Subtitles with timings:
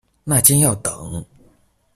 [0.23, 1.23] 那間要等